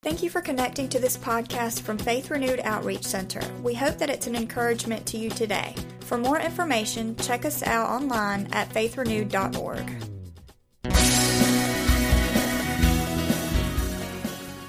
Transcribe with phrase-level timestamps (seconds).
[0.00, 3.40] Thank you for connecting to this podcast from Faith Renewed Outreach Center.
[3.64, 5.74] We hope that it's an encouragement to you today.
[5.98, 9.90] For more information, check us out online at faithrenewed.org.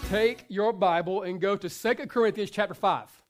[0.10, 3.24] Take your Bible and go to 2 Corinthians chapter 5.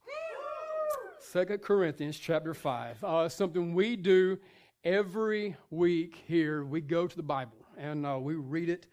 [1.33, 3.03] 2 Corinthians chapter 5.
[3.03, 4.39] Uh, something we do
[4.85, 6.63] every week here.
[6.63, 8.87] We go to the Bible and uh, we read it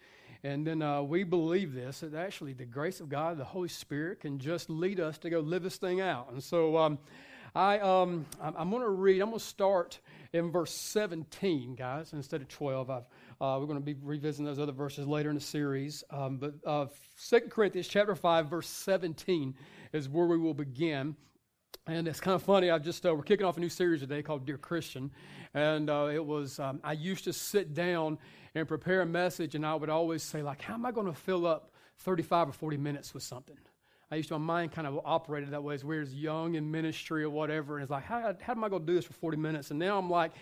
[0.47, 4.21] and then uh, we believe this that actually the grace of God, the Holy Spirit,
[4.21, 6.31] can just lead us to go live this thing out.
[6.31, 6.99] And so um,
[7.53, 9.99] I, um, I'm going to read, I'm going to start
[10.33, 12.91] in verse 17, guys, instead of 12.
[12.91, 13.01] Uh,
[13.41, 16.05] we're going to be revisiting those other verses later in the series.
[16.11, 16.87] Um, but uh,
[17.29, 19.53] 2 Corinthians chapter 5, verse 17
[19.93, 21.17] is where we will begin.
[21.89, 22.71] And it's kind of funny.
[22.71, 25.13] I just uh, we're kicking off a new series today called Dear Christian,
[25.55, 28.19] and uh, it was um, I used to sit down
[28.57, 31.13] and prepare a message, and I would always say, like, how am I going to
[31.13, 33.59] fill up 35 or 40 minutes with something?
[34.11, 36.71] I used to, my mind kind of operated that way as we was young in
[36.71, 37.75] ministry or whatever.
[37.75, 39.71] And it's like, how, how am I going to do this for 40 minutes?
[39.71, 40.33] And now I'm like,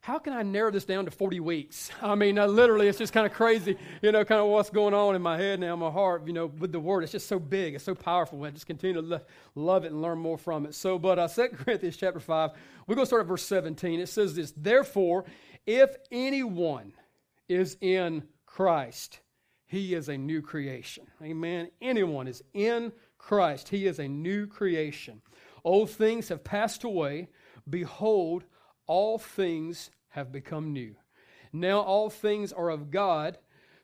[0.00, 1.90] how can I narrow this down to 40 weeks?
[2.02, 4.92] I mean, uh, literally, it's just kind of crazy, you know, kind of what's going
[4.92, 7.02] on in my head now, my heart, you know, with the word.
[7.02, 8.44] It's just so big, it's so powerful.
[8.44, 9.20] I just continue to lo-
[9.54, 10.74] love it and learn more from it.
[10.74, 12.50] So, but uh, 2 Corinthians chapter 5,
[12.86, 14.00] we're going to start at verse 17.
[14.00, 15.24] It says this Therefore,
[15.66, 16.92] if anyone
[17.48, 19.20] is in Christ,
[19.66, 21.06] he is a new creation.
[21.22, 21.70] Amen.
[21.80, 25.22] Anyone is in Christ, he is a new creation.
[25.64, 27.28] Old things have passed away.
[27.68, 28.44] Behold,
[28.86, 30.94] all things have become new.
[31.52, 33.38] Now all things are of God,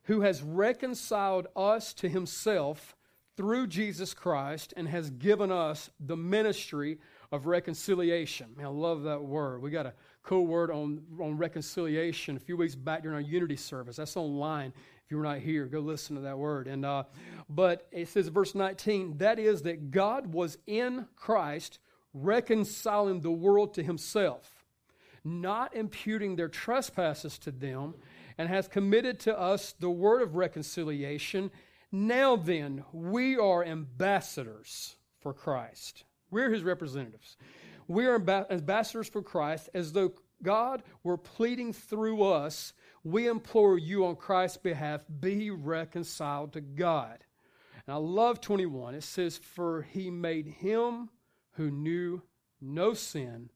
[0.05, 2.97] who has reconciled us to himself
[3.37, 6.99] through Jesus Christ and has given us the ministry
[7.33, 8.49] of reconciliation.
[8.57, 9.63] Man, I love that word.
[9.63, 13.57] We got a cool word on, on reconciliation a few weeks back during our unity
[13.57, 13.97] service.
[13.97, 14.73] That's online.
[15.05, 16.69] If you're not here, go listen to that word.
[16.69, 17.05] And uh,
[17.49, 21.79] but it says verse 19, that is that God was in Christ
[22.13, 24.65] reconciling the world to himself,
[25.25, 27.95] not imputing their trespasses to them,
[28.39, 31.51] and has committed to us the word of reconciliation.
[31.93, 36.05] Now then, we are ambassadors for Christ.
[36.31, 37.37] We're his representatives.
[37.91, 40.13] We are ambassadors for Christ as though
[40.45, 42.73] God were pleading through us.
[43.03, 47.25] We implore you on Christ's behalf, be reconciled to God.
[47.85, 48.95] And I love 21.
[48.95, 51.11] It says, For he made him
[51.55, 52.23] who knew
[52.61, 53.51] no sin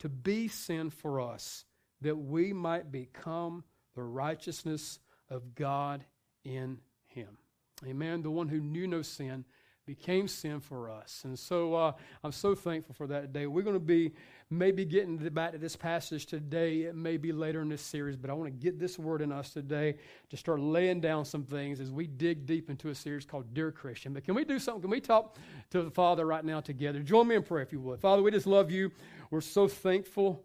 [0.00, 1.64] to be sin for us,
[2.02, 4.98] that we might become the righteousness
[5.30, 6.04] of God
[6.44, 7.38] in him.
[7.86, 8.20] Amen.
[8.20, 9.46] The one who knew no sin
[9.88, 11.22] became sin for us.
[11.24, 13.46] And so uh, I'm so thankful for that day.
[13.46, 14.12] We're going to be
[14.50, 16.82] maybe getting back to this passage today.
[16.82, 19.32] It may be later in this series, but I want to get this word in
[19.32, 19.96] us today
[20.28, 23.72] to start laying down some things as we dig deep into a series called Dear
[23.72, 24.12] Christian.
[24.12, 24.82] But can we do something?
[24.82, 25.38] Can we talk
[25.70, 27.00] to the Father right now together?
[27.00, 27.98] Join me in prayer if you would.
[27.98, 28.92] Father, we just love you.
[29.30, 30.44] We're so thankful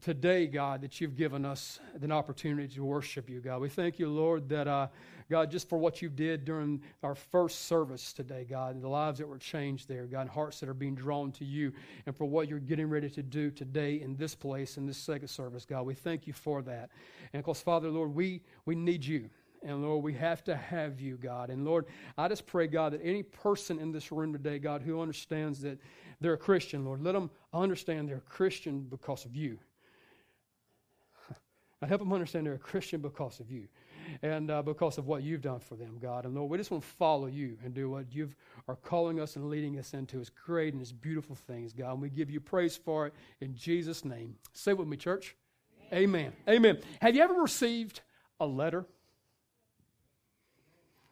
[0.00, 3.60] today, God, that you've given us an opportunity to worship you, God.
[3.60, 4.88] We thank you, Lord, that, uh,
[5.30, 9.18] God, just for what you did during our first service today, God, and the lives
[9.18, 11.72] that were changed there, God, and hearts that are being drawn to you,
[12.06, 15.28] and for what you're getting ready to do today in this place, in this second
[15.28, 15.84] service, God.
[15.84, 16.90] We thank you for that.
[17.32, 19.28] And of course, Father, Lord, we, we need you.
[19.62, 21.50] And Lord, we have to have you, God.
[21.50, 25.00] And Lord, I just pray, God, that any person in this room today, God, who
[25.00, 25.78] understands that
[26.20, 29.58] they're a Christian, Lord, let them understand they're a Christian because of you.
[31.80, 33.68] I help them understand they're a Christian because of you
[34.22, 36.24] and uh, because of what you've done for them, God.
[36.24, 38.30] And Lord, we just want to follow you and do what you
[38.66, 41.92] are calling us and leading us into is great and is beautiful things, God.
[41.92, 44.36] And we give you praise for it in Jesus' name.
[44.52, 45.36] Say with me, church.
[45.92, 46.32] Amen.
[46.48, 46.72] Amen.
[46.74, 46.82] Amen.
[47.00, 48.00] Have you ever received
[48.40, 48.84] a letter?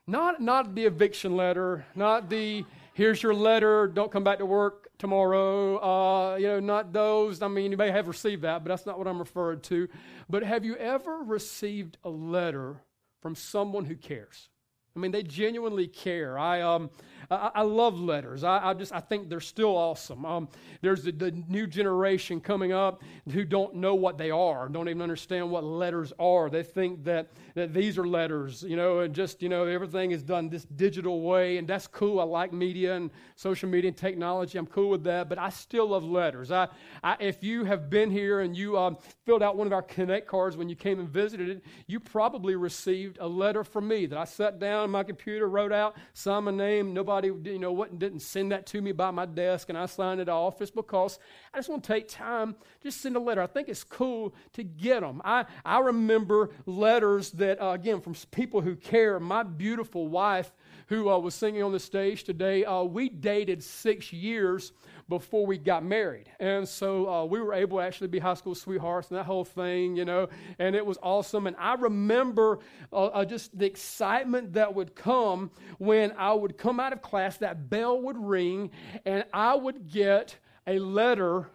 [0.07, 4.86] Not, not the eviction letter, not the here's your letter, don't come back to work
[4.99, 5.79] tomorrow.
[5.79, 7.43] Uh, you know, not those.
[7.43, 9.89] I mean, you may have received that, but that's not what I'm referring to.
[10.29, 12.83] But have you ever received a letter
[13.21, 14.49] from someone who cares?
[14.97, 16.39] I mean, they genuinely care.
[16.39, 16.91] I, um,
[17.31, 18.45] I, I love letters.
[18.45, 20.25] I, I, just I think they're still awesome.
[20.25, 20.49] Um,
[20.81, 25.03] there's the, the, new generation coming up who don't know what they are, don't even
[25.03, 26.49] understand what letters are.
[26.49, 30.23] They think that, that these are letters, you know, and just, you know, everything is
[30.23, 32.21] done this digital way, and that's cool.
[32.21, 34.59] I like media and social media and technology.
[34.59, 36.51] I'm cool with that, but I still love letters.
[36.51, 36.69] I,
[37.03, 40.27] I if you have been here and you um, filled out one of our Connect
[40.27, 44.19] cards when you came and visited it, you probably received a letter from me that
[44.19, 47.99] I sat down on my computer, wrote out, signed my name, nobody you know, what
[47.99, 50.63] didn't send that to me by my desk and I signed it off.
[50.63, 51.19] It's because
[51.53, 53.43] I just want to take time, just send a letter.
[53.43, 55.21] I think it's cool to get them.
[55.25, 59.21] I, I remember letters that, uh, again, from people who care.
[59.21, 60.53] My beautiful wife
[60.89, 64.73] who uh, was singing on the stage today, uh, we dated six years
[65.09, 66.31] before we got married.
[66.41, 69.45] And so uh, we were able to actually be high school sweethearts and that whole
[69.45, 71.47] thing, you know, and it was awesome.
[71.47, 72.59] And I remember
[72.93, 77.37] uh, uh, just the excitement that would come when I would come out of class,
[77.39, 78.71] that bell would ring,
[79.05, 80.37] and I would get
[80.67, 81.49] a letter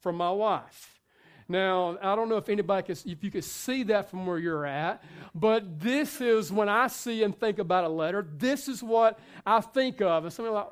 [0.00, 1.00] from my wife.
[1.46, 4.64] Now, I don't know if anybody could, if you could see that from where you're
[4.64, 5.02] at,
[5.34, 9.60] but this is when I see and think about a letter, this is what I
[9.60, 10.24] think of.
[10.24, 10.68] And something like,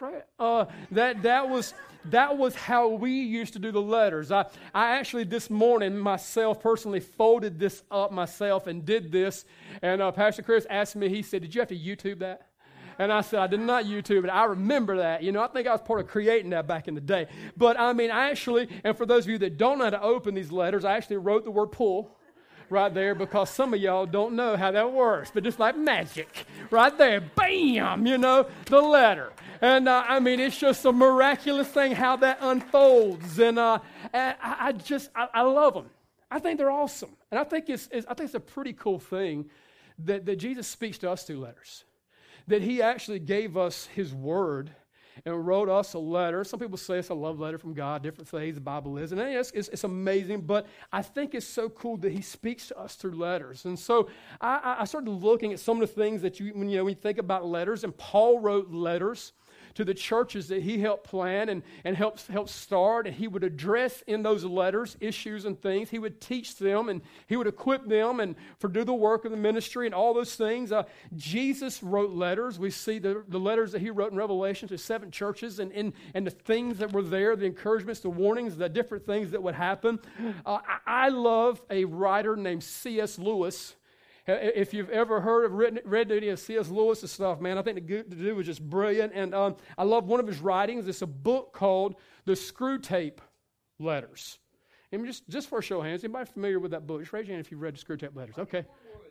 [0.00, 0.24] right?
[0.38, 1.74] Uh, that, that, was,
[2.06, 4.30] that was how we used to do the letters.
[4.32, 9.44] I, I actually, this morning, myself personally folded this up myself and did this.
[9.82, 12.46] And uh, Pastor Chris asked me, he said, Did you have to YouTube that?
[12.98, 14.28] And I said, I did not YouTube it.
[14.28, 15.22] I remember that.
[15.22, 17.28] You know, I think I was part of creating that back in the day.
[17.56, 20.02] But I mean, I actually, and for those of you that don't know how to
[20.02, 22.14] open these letters, I actually wrote the word pull
[22.70, 25.30] right there because some of y'all don't know how that works.
[25.32, 29.32] But just like magic, right there, bam, you know, the letter.
[29.60, 33.38] And uh, I mean, it's just a miraculous thing how that unfolds.
[33.38, 33.80] And, uh,
[34.12, 35.90] and I, I, just, I, I, love them.
[36.30, 37.10] I think they're awesome.
[37.30, 39.50] And I think it's, it's, I think it's a pretty cool thing
[40.04, 41.84] that, that Jesus speaks to us through letters
[42.46, 44.70] that he actually gave us his word
[45.24, 46.44] and wrote us a letter.
[46.44, 49.12] Some people say it's a love letter from God, different things the Bible is.
[49.12, 52.78] And it's, it's, it's amazing, but I think it's so cool that he speaks to
[52.78, 53.64] us through letters.
[53.64, 54.08] And so
[54.40, 56.94] I, I started looking at some of the things that you, when you, know, when
[56.94, 59.32] you think about letters, and Paul wrote letters
[59.74, 63.06] to the churches that he helped plan and, and helped, helped start.
[63.06, 65.90] And he would address in those letters issues and things.
[65.90, 69.30] He would teach them and he would equip them and for do the work of
[69.30, 70.72] the ministry and all those things.
[70.72, 70.84] Uh,
[71.16, 72.58] Jesus wrote letters.
[72.58, 75.92] We see the, the letters that he wrote in Revelation to seven churches and, and,
[76.14, 79.54] and the things that were there, the encouragements, the warnings, the different things that would
[79.54, 79.98] happen.
[80.44, 83.18] Uh, I, I love a writer named C.S.
[83.18, 83.74] Lewis.
[84.26, 86.68] If you've ever heard of written, read any of C.S.
[86.68, 89.12] Lewis' stuff, man, I think the, the dude was just brilliant.
[89.14, 90.86] And um, I love one of his writings.
[90.88, 91.96] It's a book called
[92.26, 93.18] The Screwtape
[93.78, 94.38] Letters.
[94.92, 97.00] And just, just for a show of hands, anybody familiar with that book?
[97.00, 98.36] Just raise your hand if you've read the Screwtape Letters.
[98.38, 98.64] Okay.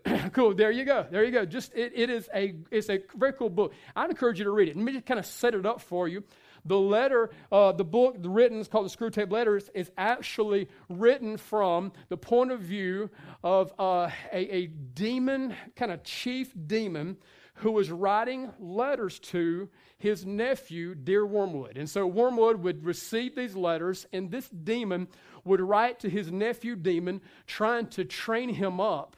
[0.34, 0.54] cool.
[0.54, 1.06] There you go.
[1.10, 1.46] There you go.
[1.46, 3.74] Just it, it is a it's a very cool book.
[3.96, 4.76] I'd encourage you to read it.
[4.76, 6.24] Let me just kind of set it up for you.
[6.66, 11.38] The letter, uh, the book the written, is called the Screwtape Letters, is actually written
[11.38, 13.10] from the point of view
[13.44, 17.18] of uh, a, a demon, kind of chief demon,
[17.56, 21.78] who was writing letters to his nephew, dear Wormwood.
[21.78, 25.10] And so Wormwood would receive these letters, and this demon
[25.44, 29.18] would write to his nephew, demon, trying to train him up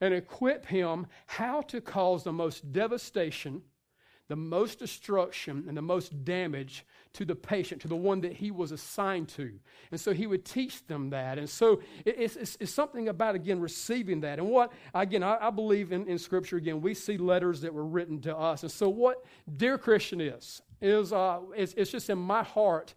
[0.00, 3.62] and equip him how to cause the most devastation
[4.28, 8.50] the most destruction and the most damage to the patient, to the one that he
[8.50, 9.52] was assigned to.
[9.90, 11.38] And so he would teach them that.
[11.38, 14.38] And so it's, it's, it's something about, again, receiving that.
[14.38, 17.84] And what, again, I, I believe in, in Scripture, again, we see letters that were
[17.84, 18.62] written to us.
[18.62, 19.24] And so what
[19.56, 22.94] Dear Christian is, is uh, it's, it's just in my heart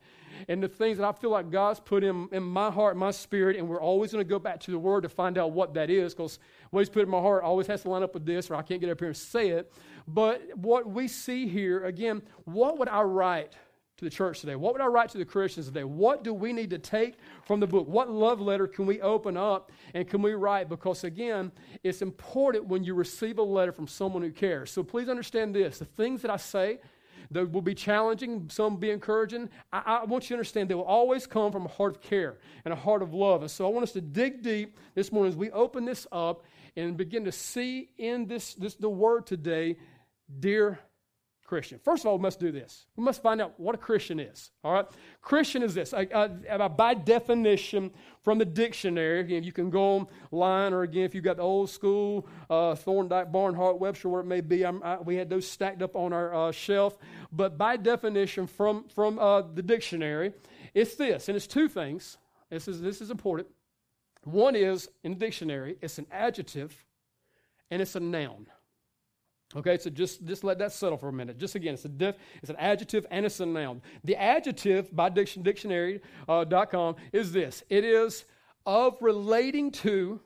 [0.47, 3.57] and the things that I feel like God's put in, in my heart, my spirit,
[3.57, 5.89] and we're always going to go back to the Word to find out what that
[5.89, 6.39] is because
[6.69, 8.61] what He's put in my heart always has to line up with this, or I
[8.61, 9.71] can't get up here and say it.
[10.07, 13.53] But what we see here, again, what would I write
[13.97, 14.55] to the church today?
[14.55, 15.83] What would I write to the Christians today?
[15.83, 17.87] What do we need to take from the book?
[17.87, 20.69] What love letter can we open up and can we write?
[20.69, 21.51] Because again,
[21.83, 24.71] it's important when you receive a letter from someone who cares.
[24.71, 26.79] So please understand this the things that I say,
[27.31, 29.49] they will be challenging, some be encouraging.
[29.73, 32.37] I, I, want you to understand they will always come from a heart of care
[32.63, 33.41] and a heart of love.
[33.41, 36.45] And so I want us to dig deep this morning as we open this up
[36.77, 39.75] and begin to see in this, this the word today
[40.39, 40.79] dear
[41.47, 41.79] Christian.
[41.79, 42.85] First of all, we must do this.
[42.97, 44.51] We must find out what a Christian is.
[44.65, 44.85] All right?
[45.21, 45.93] Christian is this.
[45.93, 47.91] Uh, by definition,
[48.21, 51.69] from the dictionary, again, you can go online, or again, if you've got the old
[51.69, 55.95] school uh, Thorndike, Barnhart, Webster, where it may be, I, we had those stacked up
[55.95, 56.97] on our uh, shelf.
[57.31, 60.33] But by definition, from, from uh, the dictionary,
[60.73, 62.17] it's this, and it's two things.
[62.49, 63.47] This is, this is important.
[64.25, 66.83] One is, in the dictionary, it's an adjective
[67.71, 68.47] and it's a noun.
[69.55, 71.37] Okay, so just, just let that settle for a minute.
[71.37, 73.81] Just again, it's, a it's an adjective and it's a noun.
[74.03, 78.25] The adjective by dictionary.com uh, is this it is
[78.65, 80.19] of relating to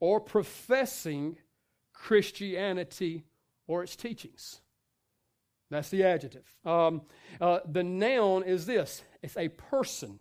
[0.00, 1.36] or professing
[1.92, 3.24] Christianity
[3.66, 4.60] or its teachings.
[5.70, 6.52] That's the adjective.
[6.64, 7.02] Um,
[7.40, 10.18] uh, the noun is this it's a person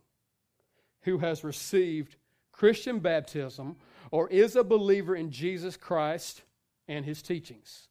[1.03, 2.17] who has received
[2.51, 3.77] Christian baptism
[4.11, 6.43] or is a believer in Jesus Christ
[6.87, 7.87] and his teachings.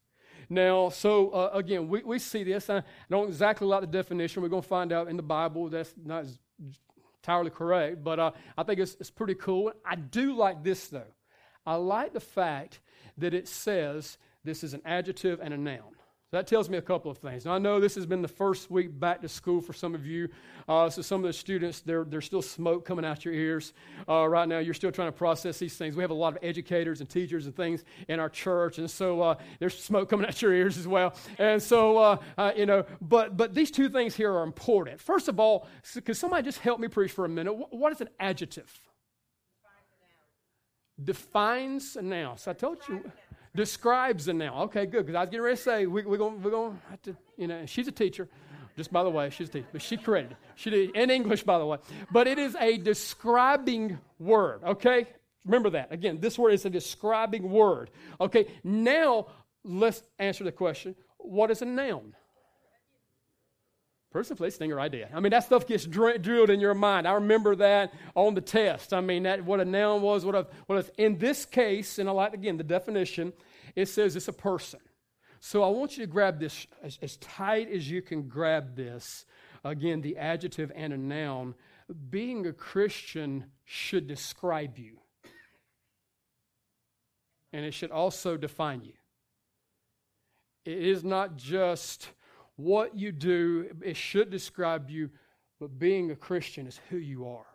[0.51, 2.71] Now, so uh, again, we, we see this.
[2.71, 4.43] I don't exactly like the definition.
[4.43, 6.25] We're going to find out in the Bible that's not
[7.19, 9.73] entirely correct, but uh, I think it's, it's pretty cool.
[9.85, 11.13] I do like this, though.
[11.67, 12.81] I like the fact
[13.19, 15.98] that it says this is an adjective and a noun.
[16.31, 17.47] So that tells me a couple of things.
[17.47, 20.05] Now, I know this has been the first week back to school for some of
[20.05, 20.29] you.
[20.69, 23.73] Uh, so, some of the students, there's still smoke coming out your ears
[24.07, 24.59] uh, right now.
[24.59, 25.97] You're still trying to process these things.
[25.97, 28.77] We have a lot of educators and teachers and things in our church.
[28.77, 31.15] And so, uh, there's smoke coming out your ears as well.
[31.39, 35.01] And so, uh, uh, you know, but, but these two things here are important.
[35.01, 35.67] First of all,
[36.05, 37.55] could somebody just help me preach for a minute?
[37.71, 38.79] what is an adjective?
[41.03, 42.37] Defines a noun.
[42.37, 43.11] So, I told you
[43.55, 44.63] describes the noun.
[44.65, 47.03] Okay, good, because I was getting ready to say we, we're going we're to have
[47.03, 48.29] to, you know, she's a teacher.
[48.77, 50.37] Just by the way, she's a teacher, but she corrected.
[50.55, 51.79] She did in English, by the way.
[52.13, 54.63] But it is a describing word.
[54.63, 55.09] Okay,
[55.45, 55.93] remember that.
[55.93, 57.91] Again, this word is a describing word.
[58.21, 59.27] Okay, now
[59.65, 62.15] let's answer the question: What is a noun?
[64.19, 65.09] Person, place, thing, or idea.
[65.15, 67.07] I mean, that stuff gets dr- drilled in your mind.
[67.07, 68.93] I remember that on the test.
[68.93, 70.25] I mean, that what a noun was.
[70.25, 73.33] What a, what a, in this case, and I like again the definition.
[73.77, 74.81] It says it's a person.
[75.39, 78.27] So I want you to grab this as, as tight as you can.
[78.27, 79.25] Grab this.
[79.63, 81.55] Again, the adjective and a noun.
[82.11, 84.99] Being a Christian should describe you,
[87.53, 88.95] and it should also define you.
[90.65, 92.09] It is not just
[92.59, 95.11] what you do, it should describe you,
[95.61, 97.47] but being a Christian is who you are.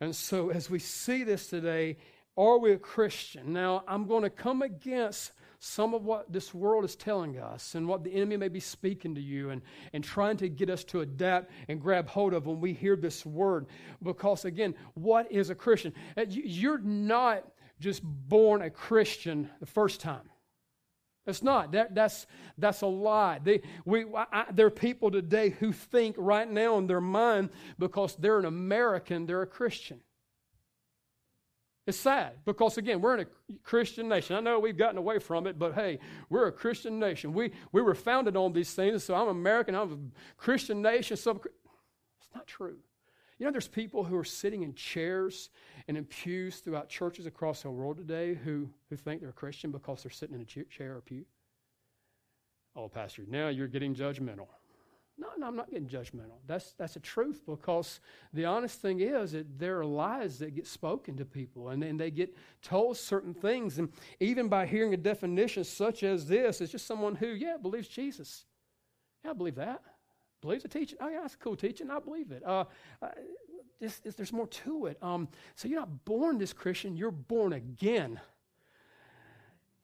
[0.00, 1.96] And so, as we see this today,
[2.36, 3.54] are we a Christian?
[3.54, 7.88] Now, I'm going to come against some of what this world is telling us and
[7.88, 9.62] what the enemy may be speaking to you and,
[9.94, 13.24] and trying to get us to adapt and grab hold of when we hear this
[13.24, 13.64] word.
[14.02, 15.94] Because, again, what is a Christian?
[16.18, 17.44] Uh, you're not
[17.80, 20.28] just born a Christian the first time.
[21.26, 21.72] It's not.
[21.72, 23.40] That, that's, that's a lie.
[23.42, 28.14] They, we, I, there are people today who think right now in their mind because
[28.16, 30.00] they're an American, they're a Christian.
[31.86, 34.34] It's sad because, again, we're in a Christian nation.
[34.34, 37.32] I know we've gotten away from it, but hey, we're a Christian nation.
[37.32, 39.98] We, we were founded on these things, so I'm American, I'm a
[40.36, 41.16] Christian nation.
[41.16, 41.40] So
[42.20, 42.78] it's not true.
[43.38, 45.50] You know, there's people who are sitting in chairs
[45.88, 49.70] and in pews throughout churches across the world today who, who think they're a Christian
[49.70, 51.24] because they're sitting in a chair or pew.
[52.74, 54.48] Oh, Pastor, now you're getting judgmental.
[55.18, 56.38] No, no, I'm not getting judgmental.
[56.46, 58.00] That's, that's a truth because
[58.34, 61.98] the honest thing is that there are lies that get spoken to people and, and
[61.98, 63.78] they get told certain things.
[63.78, 63.90] And
[64.20, 68.44] even by hearing a definition such as this, it's just someone who, yeah, believes Jesus.
[69.24, 69.82] Yeah, I believe that.
[70.40, 70.98] Believes the teaching.
[71.00, 71.90] Oh, yeah, that's cool teaching.
[71.90, 72.42] I believe it.
[72.44, 72.64] Uh,
[73.02, 73.08] uh,
[73.80, 74.98] there's more to it.
[75.02, 78.20] Um, so you're not born this Christian, you're born again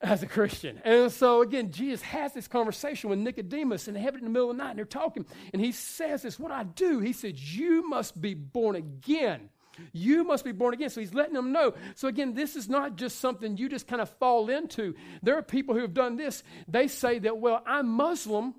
[0.00, 0.80] as a Christian.
[0.84, 4.30] And so, again, Jesus has this conversation with Nicodemus, and they have it in the
[4.30, 5.24] middle of the night, and they're talking.
[5.52, 9.48] And he says this, What I do, he says, You must be born again.
[9.92, 10.90] You must be born again.
[10.90, 11.74] So he's letting them know.
[11.94, 14.94] So again, this is not just something you just kind of fall into.
[15.22, 16.42] There are people who have done this.
[16.68, 18.54] They say that, well, I'm Muslim,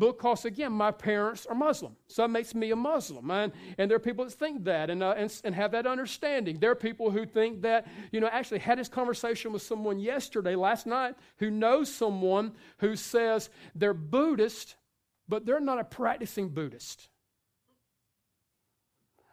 [0.00, 1.94] because again, my parents are Muslim.
[2.08, 3.30] So that makes me a Muslim.
[3.30, 6.58] And, and there are people that think that and, uh, and, and have that understanding.
[6.58, 10.56] There are people who think that, you know, actually had this conversation with someone yesterday,
[10.56, 14.74] last night, who knows someone who says they're Buddhist,
[15.28, 17.10] but they're not a practicing Buddhist.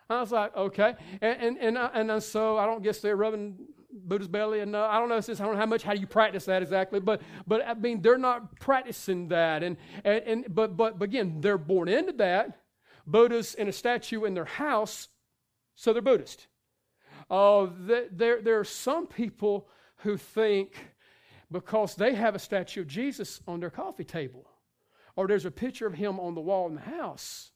[0.09, 0.95] I was like, okay.
[1.21, 3.57] And, and, and, uh, and so I don't guess they're rubbing
[3.98, 6.08] Buddha's belly, and uh, I don't know, since I don't know how much, how you
[6.08, 7.00] practice that exactly?
[7.00, 11.42] But, but I mean, they're not practicing that, and, and, and but, but, but again,
[11.42, 12.62] they're born into that.
[13.06, 15.08] Buddha's in a statue in their house,
[15.75, 16.48] so they're Buddhist.
[17.30, 20.75] Uh, there, there are some people who think
[21.51, 24.50] because they have a statue of Jesus on their coffee table,
[25.16, 27.51] or there's a picture of him on the wall in the house.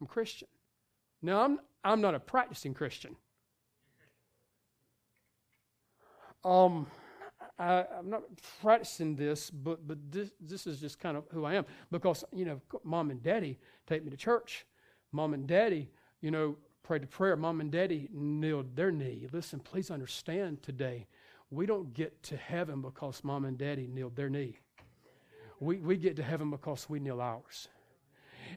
[0.00, 0.48] I'm Christian.
[1.22, 3.16] Now, I'm, I'm not a practicing Christian.
[6.44, 6.86] Um,
[7.58, 8.22] I, am not
[8.60, 12.44] practicing this, but but this this is just kind of who I am because you
[12.44, 14.66] know, mom and daddy take me to church.
[15.12, 17.36] Mom and daddy, you know, prayed to prayer.
[17.36, 19.28] Mom and daddy kneeled their knee.
[19.32, 21.06] Listen, please understand today,
[21.50, 24.58] we don't get to heaven because mom and daddy kneeled their knee.
[25.60, 27.68] We we get to heaven because we kneel ours.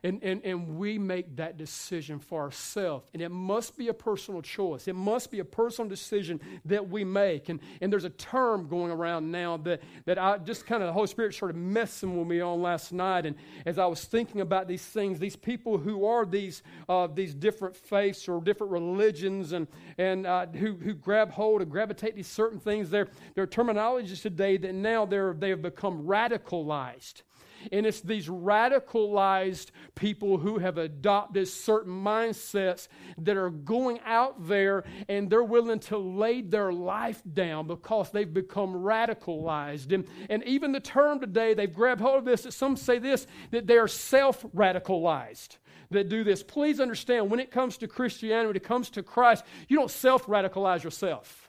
[0.04, 3.06] And, and, and we make that decision for ourselves.
[3.14, 4.88] And it must be a personal choice.
[4.88, 7.50] It must be a personal decision that we make.
[7.50, 10.94] And, and there's a term going around now that, that I just kind of, the
[10.94, 13.26] Holy Spirit started messing with me on last night.
[13.26, 13.36] And
[13.66, 17.76] as I was thinking about these things, these people who are these, uh, these different
[17.76, 22.60] faiths or different religions and, and uh, who, who grab hold and gravitate these certain
[22.60, 27.24] things, their, their terminologies today that now they're, they have become radicalized.
[27.72, 32.88] And it's these radicalized people who have adopted certain mindsets
[33.18, 38.34] that are going out there and they're willing to lay their life down because they've
[38.34, 39.92] become radicalized.
[39.94, 43.68] And, and even the term today, they've grabbed hold of this, some say this, that
[43.68, 45.58] they are self radicalized
[45.92, 46.44] that do this.
[46.44, 50.26] Please understand when it comes to Christianity, when it comes to Christ, you don't self
[50.26, 51.47] radicalize yourself.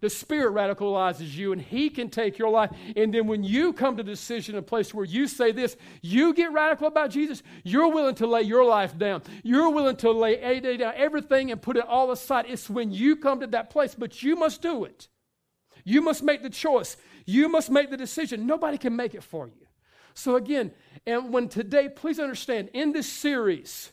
[0.00, 2.70] The Spirit radicalizes you, and He can take your life.
[2.94, 6.34] And then when you come to the decision, a place where you say this, you
[6.34, 9.22] get radical about Jesus, you're willing to lay your life down.
[9.42, 12.46] You're willing to lay down everything and put it all aside.
[12.48, 15.08] It's when you come to that place, but you must do it.
[15.84, 16.96] You must make the choice.
[17.26, 18.46] You must make the decision.
[18.46, 19.66] Nobody can make it for you.
[20.14, 20.72] So, again,
[21.06, 23.92] and when today, please understand, in this series,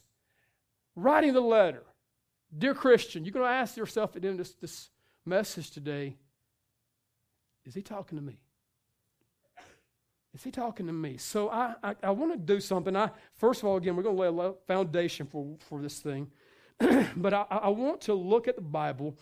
[0.95, 1.83] writing the letter,
[2.57, 4.89] dear Christian, you're going to ask yourself at the end of this, this
[5.25, 6.17] message today
[7.65, 8.39] is he talking to me?
[10.33, 11.17] Is he talking to me?
[11.17, 12.95] So I, I, I want to do something.
[12.95, 16.29] I first of all, again, we're going to lay a foundation for, for this thing.
[17.15, 19.15] but I, I want to look at the Bible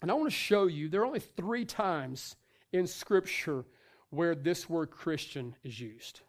[0.00, 2.36] and I want to show you there are only three times
[2.72, 3.64] in Scripture
[4.10, 6.20] where this word Christian is used.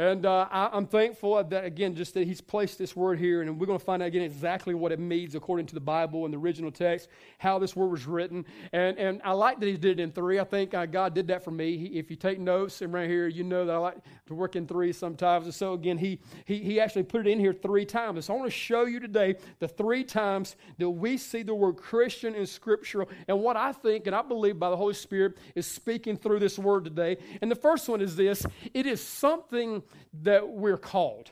[0.00, 3.60] And uh, I, am thankful that, again, just that he's placed this word here, and
[3.60, 6.32] we're going to find out again exactly what it means according to the Bible and
[6.32, 8.46] the original text, how this word was written.
[8.72, 10.40] And, and I like that he did it in three.
[10.40, 11.76] I think uh, God did that for me.
[11.76, 14.56] He, if you take notes and right here, you know that I like to work
[14.56, 15.44] in three sometimes.
[15.44, 18.24] And so, again, he, he, he actually put it in here three times.
[18.24, 21.76] So I want to show you today the three times that we see the word
[21.76, 25.66] Christian in Scripture and what I think and I believe by the Holy Spirit is
[25.66, 27.18] speaking through this word today.
[27.42, 29.82] And the first one is this it is something
[30.22, 31.30] that we're called.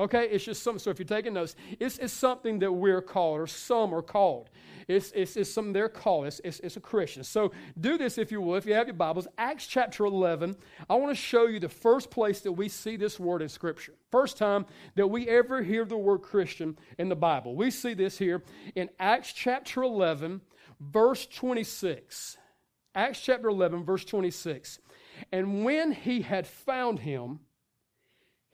[0.00, 0.78] Okay, it's just something.
[0.78, 4.48] So if you're taking notes, it's, it's something that we're called, or some are called.
[4.88, 6.26] It's, it's, it's something they're called.
[6.26, 7.22] It's, it's, it's a Christian.
[7.24, 9.28] So do this if you will, if you have your Bibles.
[9.36, 10.56] Acts chapter 11,
[10.88, 13.94] I want to show you the first place that we see this word in Scripture.
[14.10, 17.54] First time that we ever hear the word Christian in the Bible.
[17.54, 18.42] We see this here
[18.74, 20.40] in Acts chapter 11,
[20.80, 22.38] verse 26.
[22.94, 24.80] Acts chapter 11, verse 26.
[25.30, 27.40] And when he had found him,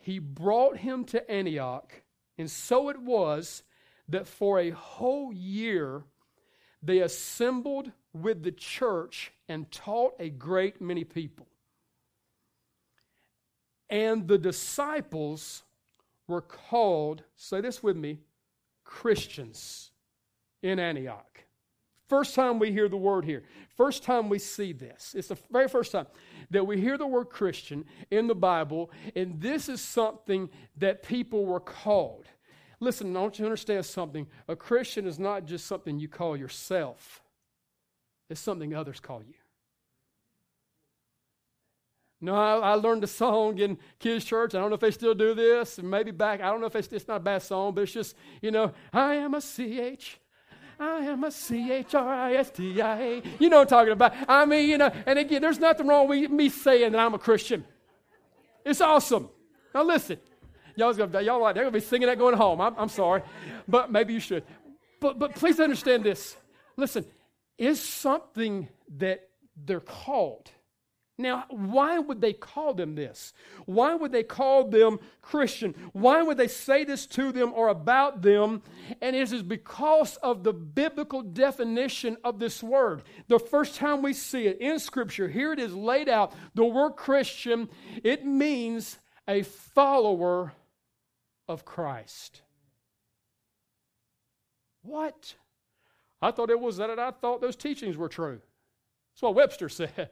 [0.08, 1.92] he brought him to Antioch.
[2.38, 3.62] And so it was
[4.08, 6.02] that for a whole year
[6.82, 11.46] they assembled with the church and taught a great many people.
[13.90, 15.64] And the disciples
[16.26, 18.20] were called, say this with me,
[18.84, 19.90] Christians
[20.62, 21.44] in Antioch.
[22.08, 23.42] First time we hear the word here.
[23.76, 25.14] First time we see this.
[25.16, 26.06] It's the very first time
[26.50, 31.44] that we hear the word Christian in the Bible, and this is something that people
[31.44, 32.26] were called.
[32.80, 34.26] Listen, want you understand something.
[34.48, 37.22] A Christian is not just something you call yourself,
[38.30, 39.34] it's something others call you.
[42.20, 44.52] No, I, I, learned a song in kids' church.
[44.52, 45.78] I don't know if they still do this.
[45.78, 48.16] Maybe back, I don't know if it's, it's not a bad song, but it's just,
[48.42, 50.18] you know, I am a CH.
[50.80, 53.22] I am a C H R I S T I A.
[53.38, 54.14] You know what I'm talking about.
[54.28, 57.18] I mean, you know, and again, there's nothing wrong with me saying that I'm a
[57.18, 57.64] Christian.
[58.64, 59.28] It's awesome.
[59.74, 60.18] Now listen,
[60.76, 62.60] y'all gonna, y'all like they're gonna be singing that going home.
[62.60, 63.22] I'm, I'm sorry,
[63.66, 64.44] but maybe you should.
[65.00, 66.36] But but please understand this.
[66.76, 67.04] Listen,
[67.56, 70.50] is something that they're called
[71.20, 73.32] now, why would they call them this?
[73.66, 75.74] Why would they call them Christian?
[75.92, 78.62] Why would they say this to them or about them?
[79.02, 83.02] And it is because of the biblical definition of this word.
[83.26, 86.32] The first time we see it in Scripture, here it is laid out.
[86.54, 87.68] The word Christian,
[88.04, 90.52] it means a follower
[91.48, 92.42] of Christ.
[94.82, 95.34] What?
[96.22, 98.40] I thought it was that I thought those teachings were true.
[99.14, 100.10] That's what Webster said.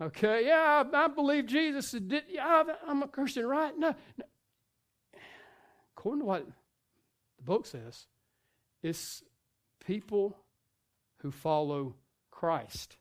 [0.00, 1.90] Okay, yeah, I, I believe Jesus.
[1.90, 3.76] Did, yeah, I'm a Christian, right?
[3.76, 4.24] No, no.
[5.96, 6.46] According to what
[7.36, 8.06] the book says,
[8.82, 9.24] it's
[9.84, 10.36] people
[11.22, 11.96] who follow
[12.30, 12.96] Christ.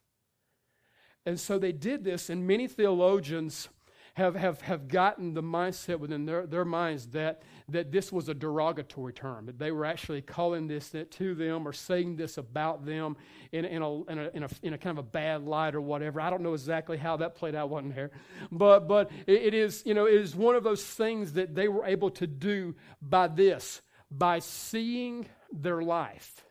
[1.23, 3.69] And so they did this, and many theologians
[4.17, 8.33] have, have, have gotten the mindset within their, their minds that, that this was a
[8.33, 13.15] derogatory term, that they were actually calling this to them or saying this about them
[13.51, 15.81] in, in, a, in, a, in, a, in a kind of a bad light or
[15.81, 16.19] whatever.
[16.19, 18.09] I don't know exactly how that played out, wasn't here.
[18.51, 21.67] But, but it, it, is, you know, it is one of those things that they
[21.67, 26.43] were able to do by this, by seeing their life.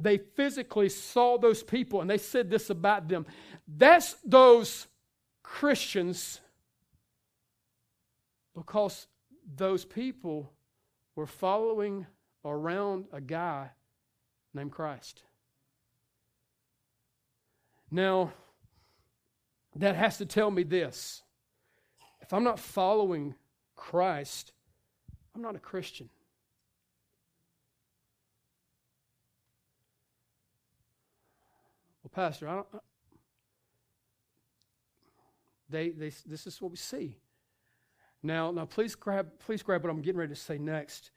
[0.00, 3.24] They physically saw those people and they said this about them.
[3.68, 4.88] That's those
[5.44, 6.40] Christians
[8.54, 9.06] because
[9.56, 10.52] those people
[11.14, 12.06] were following
[12.44, 13.70] around a guy
[14.54, 15.22] named Christ.
[17.90, 18.32] Now,
[19.76, 21.22] that has to tell me this
[22.20, 23.34] If I'm not following
[23.76, 24.52] Christ,
[25.34, 26.08] I'm not a Christian.
[32.02, 32.66] Well, Pastor, I don't.
[35.68, 37.16] They, they, this is what we see.
[38.22, 41.10] Now, now, please grab, please grab what I'm getting ready to say next.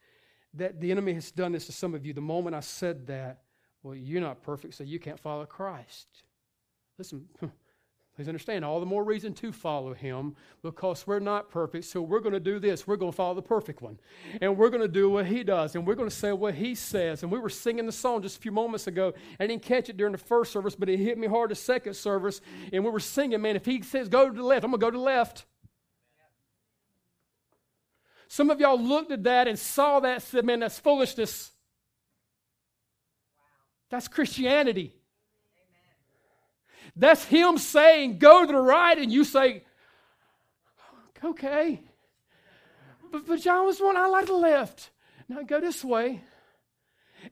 [0.54, 2.12] That the enemy has done this to some of you.
[2.12, 3.42] The moment I said that,
[3.82, 6.08] well, you're not perfect, so you can't follow Christ.
[6.98, 7.28] Listen,
[8.16, 11.84] Please understand, all the more reason to follow him because we're not perfect.
[11.84, 12.86] So we're going to do this.
[12.86, 13.98] We're going to follow the perfect one.
[14.40, 15.74] And we're going to do what he does.
[15.74, 17.22] And we're going to say what he says.
[17.22, 19.12] And we were singing the song just a few moments ago.
[19.38, 21.92] I didn't catch it during the first service, but it hit me hard the second
[21.92, 22.40] service.
[22.72, 24.86] And we were singing, man, if he says go to the left, I'm going to
[24.86, 25.44] go to the left.
[28.28, 31.52] Some of y'all looked at that and saw that and said, man, that's foolishness.
[33.90, 34.94] That's Christianity.
[36.96, 39.62] That's him saying, go to the right, and you say,
[41.22, 41.80] okay.
[43.12, 44.90] But, but John was one, I like the left.
[45.28, 46.22] Now go this way.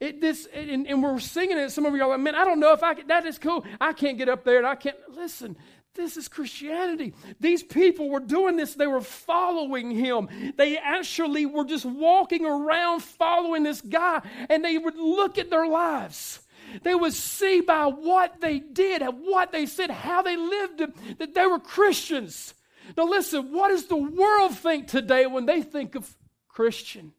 [0.00, 1.70] It, this, and, and we're singing it.
[1.70, 3.64] Some of you are like, man, I don't know if I can, that is cool.
[3.80, 4.96] I can't get up there and I can't.
[5.10, 5.56] Listen,
[5.94, 7.14] this is Christianity.
[7.40, 8.74] These people were doing this.
[8.74, 10.28] They were following him.
[10.56, 15.66] They actually were just walking around following this guy, and they would look at their
[15.66, 16.40] lives.
[16.82, 20.82] They would see by what they did and what they said, how they lived,
[21.18, 22.54] that they were Christians.
[22.96, 26.16] Now, listen, what does the world think today when they think of
[26.48, 27.12] Christian?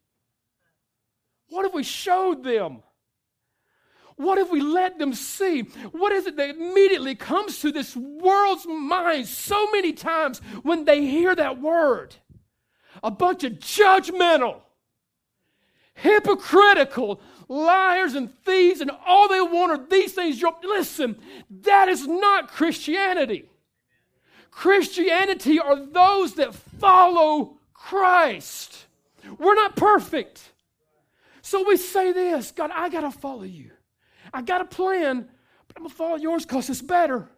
[1.48, 2.82] What have we showed them?
[4.16, 5.62] What have we let them see?
[5.92, 11.04] What is it that immediately comes to this world's mind so many times when they
[11.04, 12.16] hear that word?
[13.02, 14.62] A bunch of judgmental,
[15.92, 20.42] hypocritical, liars and thieves, and all they want are these things.
[20.64, 21.16] Listen,
[21.50, 23.50] that is not Christianity.
[24.50, 28.86] Christianity are those that follow Christ.
[29.38, 30.40] We're not perfect.
[31.42, 33.72] So we say this God, I got to follow you.
[34.32, 35.28] I got a plan,
[35.68, 37.28] but I'm going to follow yours because it's better.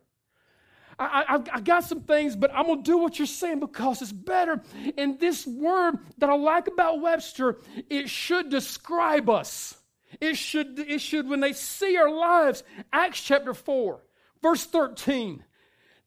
[0.99, 4.03] I, I, I, got some things, but I'm going to do what you're saying because
[4.03, 4.61] it's better.
[4.97, 9.77] And this word that I like about Webster, it should describe us.
[10.21, 14.03] It should, it should, when they see our lives, Acts chapter 4,
[14.43, 15.45] verse 13.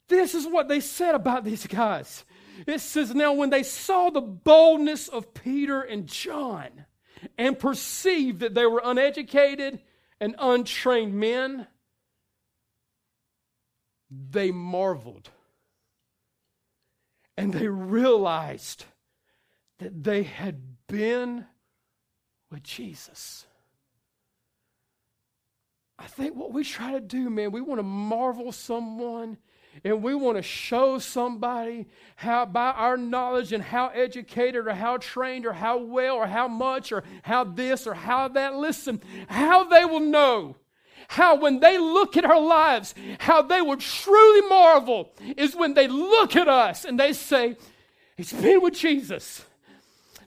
[0.10, 2.26] This is what they said about these guys.
[2.68, 6.86] It says, Now when they saw the boldness of Peter and John
[7.38, 9.80] and perceived that they were uneducated
[10.22, 11.66] and untrained men,
[14.10, 15.32] they marveled.
[17.36, 18.86] And they realized
[19.80, 21.46] that they had been
[22.52, 23.48] with Jesus.
[25.98, 29.40] I think what we try to do, man, we want to marvel someone
[29.84, 34.98] and we want to show somebody how by our knowledge and how educated or how
[34.98, 39.64] trained or how well or how much or how this or how that listen how
[39.64, 40.56] they will know
[41.08, 45.88] how when they look at our lives how they will truly marvel is when they
[45.88, 47.56] look at us and they say
[48.18, 49.46] he's been with jesus.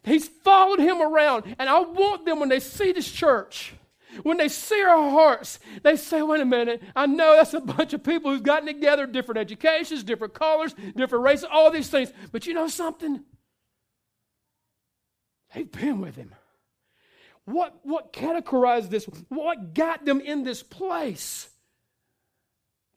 [0.06, 1.56] He's followed him around.
[1.58, 3.74] And i want them when they see this church
[4.22, 7.92] when they see our hearts, they say, wait a minute, I know that's a bunch
[7.92, 12.12] of people who've gotten together, different educations, different colors, different races, all these things.
[12.32, 13.22] But you know something?
[15.54, 16.34] They've been with him.
[17.44, 19.04] What, what categorized this?
[19.28, 21.48] What got them in this place?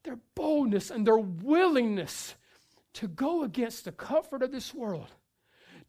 [0.03, 2.33] Their boldness and their willingness
[2.93, 5.07] to go against the comfort of this world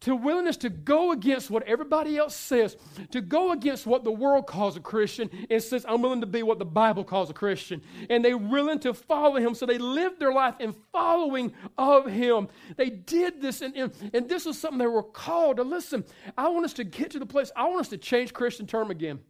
[0.00, 2.76] to willingness to go against what everybody else says,
[3.10, 6.42] to go against what the world calls a Christian, and says, I'm willing to be
[6.42, 7.82] what the Bible calls a Christian.
[8.08, 9.54] And they're willing to follow him.
[9.54, 12.48] So they lived their life in following of him.
[12.76, 16.04] They did this, and, and, and this was something they were called to listen.
[16.36, 18.90] I want us to get to the place, I want us to change Christian term
[18.90, 19.20] again.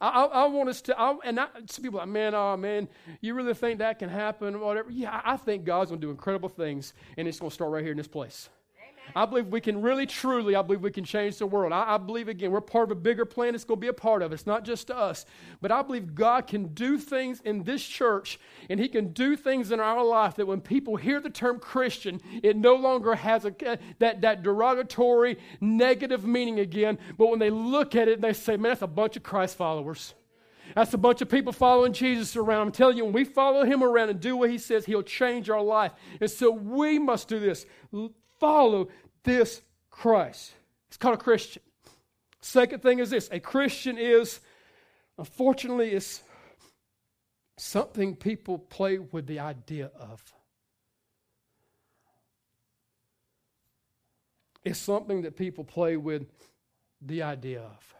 [0.00, 2.56] I, I, I, want us to, I, and I, some people are like, man, oh
[2.56, 2.88] man,
[3.20, 4.90] you really think that can happen whatever?
[4.90, 7.82] Yeah, I think God's going to do incredible things, and it's going to start right
[7.82, 8.50] here in this place.
[9.14, 11.72] I believe we can really, truly, I believe we can change the world.
[11.72, 13.54] I, I believe, again, we're part of a bigger plan.
[13.54, 14.34] It's going to be a part of it.
[14.34, 15.24] It's not just us.
[15.60, 18.38] But I believe God can do things in this church,
[18.68, 22.20] and He can do things in our life that when people hear the term Christian,
[22.42, 26.98] it no longer has a, uh, that, that derogatory, negative meaning again.
[27.16, 30.14] But when they look at it, they say, man, that's a bunch of Christ followers.
[30.74, 32.60] That's a bunch of people following Jesus around.
[32.60, 35.48] I'm telling you, when we follow him around and do what he says, he'll change
[35.48, 35.92] our life.
[36.20, 37.66] And so we must do this
[38.38, 38.88] follow
[39.24, 40.52] this Christ.
[40.88, 41.62] It's called a Christian.
[42.40, 44.40] Second thing is this a Christian is,
[45.18, 46.22] unfortunately, is
[47.56, 50.22] something people play with the idea of.
[54.64, 56.26] It's something that people play with
[57.00, 57.94] the idea of.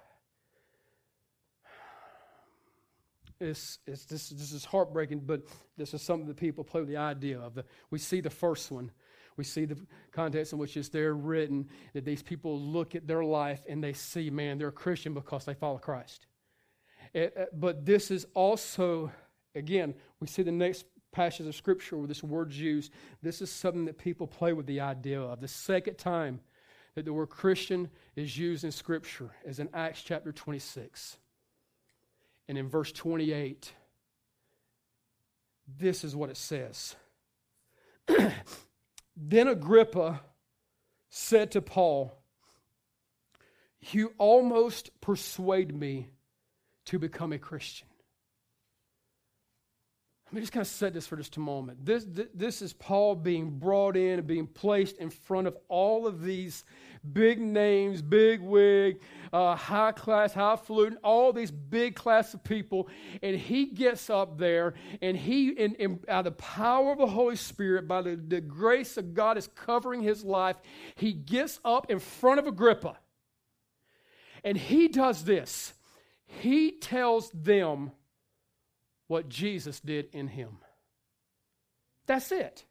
[3.39, 5.43] It's, it's, this, this is heartbreaking, but
[5.77, 7.59] this is something that people play with the idea of.
[7.91, 8.91] We see the first one.
[9.37, 9.79] We see the
[10.13, 13.93] context in which it's there written that these people look at their life and they
[13.93, 16.27] see, man, they're a Christian because they follow Christ.
[17.13, 19.11] It, uh, but this is also,
[19.55, 22.93] again, we see the next passage of Scripture where this word's used.
[23.23, 25.41] This is something that people play with the idea of.
[25.41, 26.41] The second time
[26.95, 31.19] that the word Christian is used in Scripture is in Acts chapter 26.
[32.49, 33.73] And in verse 28,
[35.79, 36.97] this is what it says.
[39.17, 40.21] then Agrippa
[41.09, 42.23] said to Paul,
[43.81, 46.09] You almost persuade me
[46.87, 47.89] to become a Christian.
[50.27, 51.87] Let me just kind of set this for just a moment.
[51.87, 56.23] This, this is Paul being brought in and being placed in front of all of
[56.23, 56.65] these
[57.13, 59.01] big names, big wig,
[59.33, 62.89] uh, high class, highfalutin, all these big class of people.
[63.23, 67.37] And he gets up there and he, in, in, by the power of the Holy
[67.37, 70.57] Spirit, by the, the grace of God is covering his life,
[70.95, 72.97] he gets up in front of Agrippa.
[74.45, 75.75] And he does this.
[76.27, 77.93] He tells them
[79.07, 80.59] what Jesus did in him.
[82.07, 82.65] That's it.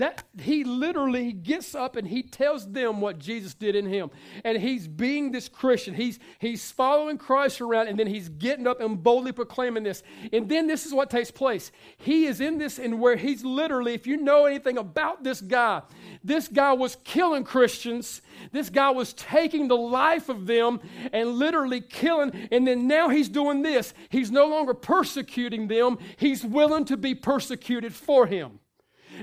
[0.00, 4.10] That he literally gets up and he tells them what Jesus did in him.
[4.46, 5.92] And he's being this Christian.
[5.92, 10.02] He's he's following Christ around and then he's getting up and boldly proclaiming this.
[10.32, 11.70] And then this is what takes place.
[11.98, 15.82] He is in this and where he's literally, if you know anything about this guy,
[16.24, 18.22] this guy was killing Christians.
[18.52, 20.80] This guy was taking the life of them
[21.12, 22.48] and literally killing.
[22.50, 23.92] And then now he's doing this.
[24.08, 25.98] He's no longer persecuting them.
[26.16, 28.60] He's willing to be persecuted for him.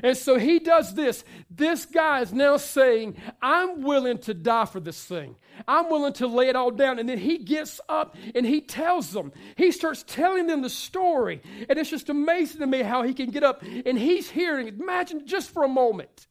[0.03, 1.23] And so he does this.
[1.49, 5.35] This guy is now saying, I'm willing to die for this thing.
[5.67, 6.99] I'm willing to lay it all down.
[6.99, 9.31] And then he gets up and he tells them.
[9.55, 11.41] He starts telling them the story.
[11.69, 14.67] And it's just amazing to me how he can get up and he's hearing.
[14.67, 16.27] Imagine just for a moment.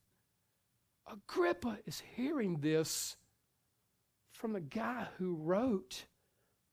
[1.10, 3.16] Agrippa is hearing this
[4.32, 6.04] from the guy who wrote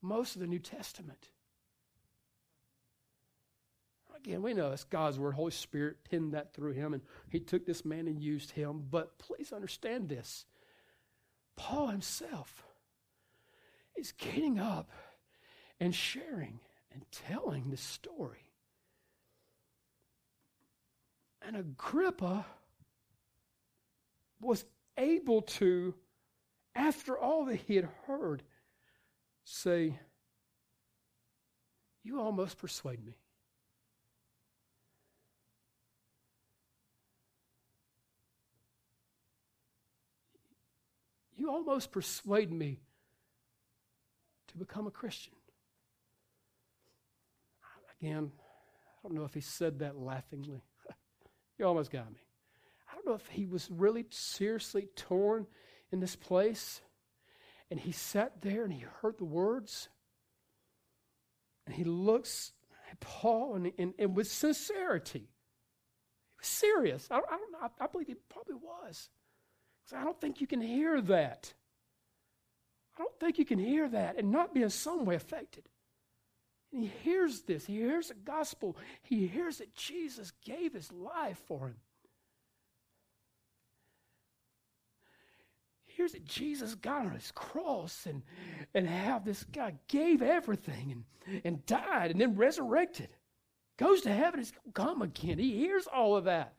[0.02, 1.28] most of the New Testament.
[4.24, 5.34] Again, we know it's God's word.
[5.34, 8.82] Holy Spirit pinned that through him, and he took this man and used him.
[8.90, 10.46] But please understand this
[11.56, 12.64] Paul himself
[13.96, 14.90] is getting up
[15.78, 16.60] and sharing
[16.90, 18.50] and telling this story.
[21.42, 22.46] And Agrippa
[24.40, 24.64] was
[24.96, 25.94] able to,
[26.74, 28.42] after all that he had heard,
[29.44, 29.98] say,
[32.02, 33.18] You almost persuade me.
[41.44, 42.80] You almost persuade me
[44.48, 45.34] to become a Christian.
[48.00, 50.62] Again, I don't know if he said that laughingly.
[51.58, 52.20] you almost got me.
[52.90, 55.46] I don't know if he was really seriously torn
[55.92, 56.80] in this place
[57.70, 59.90] and he sat there and he heard the words
[61.66, 62.52] and he looks
[62.90, 65.18] at Paul and, and, and with sincerity.
[65.18, 67.06] He was serious.
[67.10, 69.10] I, I, don't, I, I believe he probably was.
[69.92, 71.52] I don't think you can hear that.
[72.96, 75.64] I don't think you can hear that and not be in some way affected.
[76.72, 77.66] And he hears this.
[77.66, 78.76] He hears the gospel.
[79.02, 81.76] He hears that Jesus gave his life for him.
[85.86, 88.22] He hears that Jesus got on his cross and,
[88.74, 93.08] and how this guy gave everything and, and died and then resurrected.
[93.76, 95.38] Goes to heaven, going come again.
[95.38, 96.54] He hears all of that.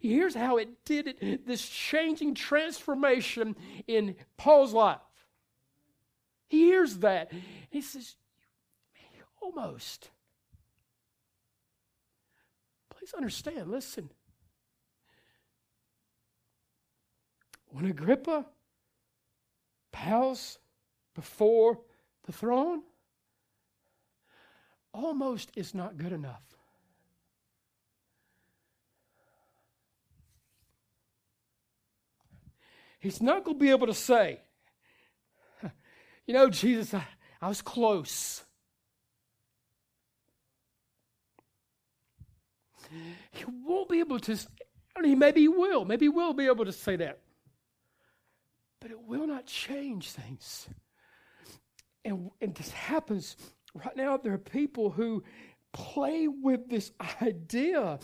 [0.00, 5.00] Here's how it did it this changing transformation in Paul's life.
[6.48, 7.32] He hears that.
[7.70, 8.16] He says,
[9.40, 10.10] almost.
[12.90, 14.10] Please understand, listen.
[17.68, 18.46] When Agrippa
[19.92, 20.58] bows
[21.14, 21.80] before
[22.24, 22.82] the throne,
[24.92, 26.42] almost is not good enough.
[33.02, 34.38] He's not going to be able to say,
[36.24, 37.04] you know, Jesus, I,
[37.40, 38.44] I was close.
[43.32, 44.38] He won't be able to,
[45.00, 45.84] mean, maybe he will.
[45.84, 47.18] Maybe he will be able to say that.
[48.80, 50.68] But it will not change things.
[52.04, 53.36] And, and this happens
[53.74, 54.16] right now.
[54.16, 55.24] There are people who
[55.72, 57.98] play with this idea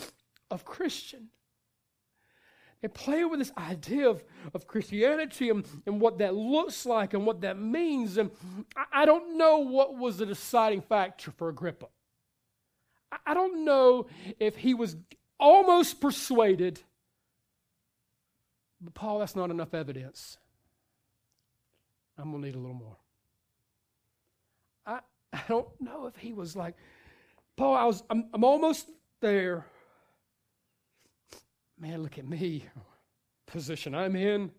[0.51, 1.29] of Christian.
[2.83, 4.23] And play with this idea of,
[4.55, 8.17] of Christianity and, and what that looks like and what that means.
[8.17, 8.31] And
[8.77, 11.87] I, I don't know what was the deciding factor for Agrippa.
[13.11, 14.07] I, I don't know
[14.38, 14.97] if he was
[15.41, 16.81] almost persuaded,
[18.81, 20.38] but Paul, that's not enough evidence.
[22.17, 22.97] I'm going to need a little more.
[24.87, 25.01] I,
[25.33, 26.75] I don't know if he was like,
[27.57, 28.88] Paul, I was, I'm, I'm almost
[29.21, 29.67] there
[31.81, 32.64] man, look at me,
[33.47, 34.51] position I'm in,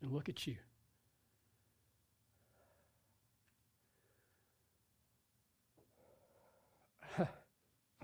[0.00, 0.56] and look at you.
[7.18, 7.26] I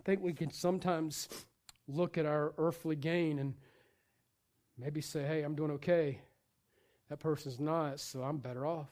[0.05, 1.29] think we can sometimes
[1.87, 3.55] look at our earthly gain and
[4.77, 6.21] maybe say, hey, I'm doing okay.
[7.09, 8.89] That person's not, so I'm better off.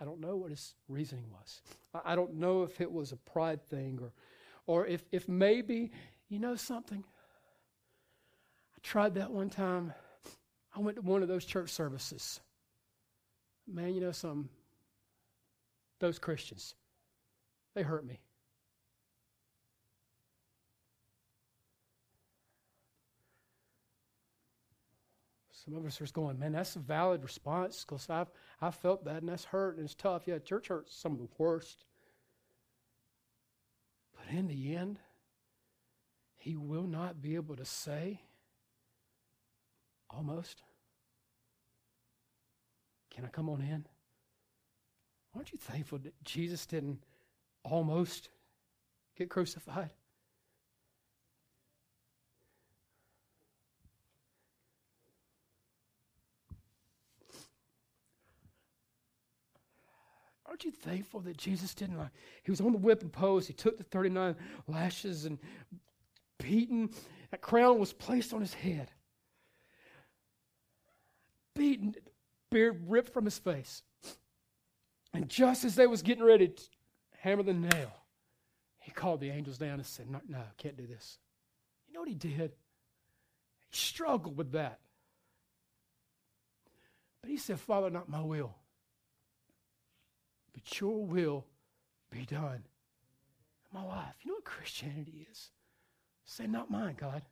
[0.00, 1.62] I, don't know what his reasoning was.
[2.04, 4.12] I, don't know if it was a pride thing or,
[4.66, 5.90] or if, if maybe
[6.28, 7.04] you know something?
[8.76, 9.92] I tried that one time.
[10.76, 12.40] I went to one of those church services.
[13.66, 14.48] Man, you know some
[16.00, 16.74] those Christians.
[17.74, 18.20] They hurt me.
[25.64, 28.30] Some of us are going, man, that's a valid response because I've,
[28.62, 30.22] I've felt that and that's hurt and it's tough.
[30.26, 31.84] Yeah, church hurt's some of the worst.
[34.16, 34.98] But in the end,
[36.48, 38.22] he will not be able to say,
[40.08, 40.62] almost,
[43.10, 43.84] Can I come on in?
[45.36, 47.04] Aren't you thankful that Jesus didn't
[47.64, 48.30] almost
[49.14, 49.90] get crucified?
[60.46, 62.08] Aren't you thankful that Jesus didn't like,
[62.42, 64.34] he was on the whipping post, he took the 39
[64.66, 65.38] lashes and
[66.38, 66.90] beaten.
[67.30, 68.90] That crown was placed on his head.
[71.54, 71.94] Beaten,
[72.50, 73.82] beard ripped from his face.
[75.12, 76.62] And just as they was getting ready to
[77.18, 77.92] hammer the nail,
[78.78, 81.18] he called the angels down and said, No, no, can't do this.
[81.86, 82.52] You know what he did?
[83.70, 84.78] He struggled with that.
[87.20, 88.54] But he said, Father, not my will,
[90.54, 91.44] but your will
[92.10, 92.64] be done.
[93.72, 94.14] My life.
[94.22, 95.50] You know what Christianity is?
[96.30, 97.22] Say, not mine, God.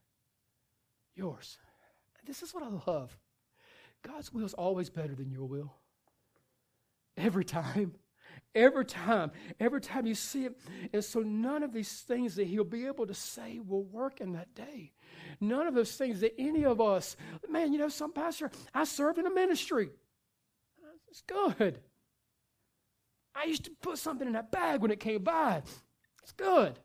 [1.14, 1.58] Yours.
[2.24, 3.16] This is what I love.
[4.02, 5.74] God's will is always better than your will.
[7.14, 7.92] Every time.
[8.54, 9.32] Every time.
[9.60, 10.58] Every time you see it.
[10.94, 14.32] And so none of these things that he'll be able to say will work in
[14.32, 14.92] that day.
[15.42, 17.16] None of those things that any of us,
[17.50, 19.90] man, you know, some pastor, I served in a ministry.
[21.08, 21.80] It's good.
[23.34, 25.62] I used to put something in that bag when it came by.
[26.22, 26.78] It's good.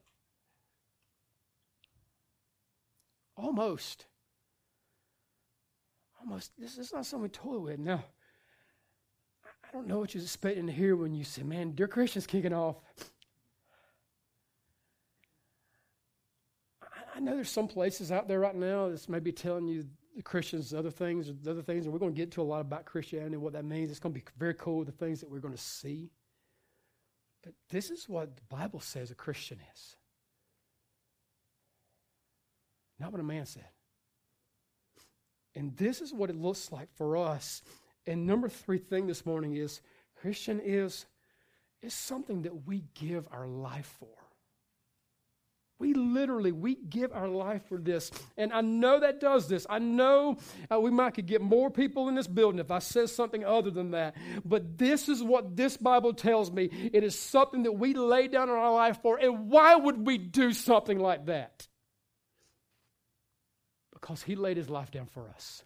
[3.42, 4.06] Almost.
[6.20, 6.52] Almost.
[6.60, 7.80] This is not something we toy with.
[7.80, 8.04] Now,
[9.46, 12.54] I don't know what you're expecting to hear when you say, man, dear Christians kicking
[12.54, 12.76] off.
[17.16, 20.74] I know there's some places out there right now that's maybe telling you the Christians
[20.74, 23.42] other things, other things, and we're going to get to a lot about Christianity and
[23.42, 23.90] what that means.
[23.90, 26.12] It's going to be very cool, the things that we're going to see.
[27.44, 29.96] But this is what the Bible says a Christian is.
[33.02, 33.66] Not what a man said.
[35.56, 37.64] And this is what it looks like for us.
[38.06, 39.82] And number three thing this morning is
[40.22, 41.08] Christian is,
[41.82, 44.08] is something that we give our life for.
[45.80, 48.12] We literally, we give our life for this.
[48.38, 49.66] And I know that does this.
[49.68, 50.38] I know
[50.72, 53.72] uh, we might could get more people in this building if I said something other
[53.72, 54.16] than that.
[54.46, 56.70] But this is what this Bible tells me.
[56.94, 59.18] It is something that we lay down our life for.
[59.18, 61.68] And why would we do something like that?
[64.02, 65.64] Because he laid his life down for us.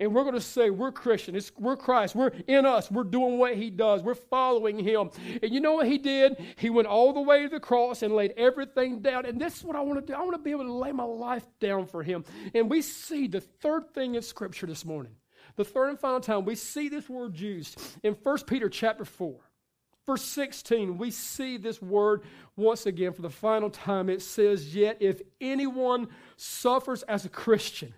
[0.00, 1.34] And we're going to say we're Christian.
[1.34, 2.14] It's, we're Christ.
[2.14, 2.90] We're in us.
[2.90, 4.02] We're doing what he does.
[4.02, 5.10] We're following him.
[5.42, 6.36] And you know what he did?
[6.56, 9.24] He went all the way to the cross and laid everything down.
[9.24, 10.18] And this is what I want to do.
[10.18, 12.24] I want to be able to lay my life down for him.
[12.54, 15.12] And we see the third thing in Scripture this morning.
[15.56, 19.34] The third and final time we see this word used in 1 Peter chapter 4.
[20.08, 22.22] Verse 16, we see this word
[22.56, 24.08] once again for the final time.
[24.08, 27.92] It says, Yet if anyone suffers as a Christian,